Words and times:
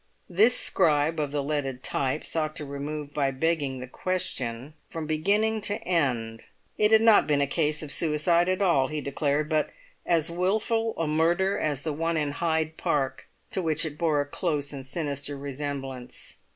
This 0.27 0.55
the 0.55 0.61
scribe 0.65 1.19
of 1.19 1.29
the 1.29 1.43
leaded 1.43 1.83
type 1.83 2.25
sought 2.25 2.55
to 2.55 2.65
remove 2.65 3.13
by 3.13 3.29
begging 3.29 3.79
the 3.81 3.87
question 3.87 4.73
from 4.89 5.05
beginning 5.05 5.61
to 5.69 5.75
end. 5.83 6.45
It 6.75 6.91
had 6.91 7.01
not 7.03 7.27
been 7.27 7.39
a 7.39 7.45
case 7.45 7.83
of 7.83 7.91
suicide 7.91 8.49
at 8.49 8.63
all, 8.63 8.87
he 8.87 8.99
declared, 8.99 9.47
but 9.47 9.69
as 10.03 10.31
wilful 10.31 10.95
a 10.97 11.05
murder 11.05 11.55
as 11.59 11.83
the 11.83 11.93
one 11.93 12.17
in 12.17 12.31
Hyde 12.31 12.77
Park, 12.77 13.27
to 13.51 13.61
which 13.61 13.85
it 13.85 13.99
bore 13.99 14.19
a 14.19 14.25
close 14.25 14.73
and 14.73 14.87
sinister 14.87 15.37
resemblance. 15.37 16.37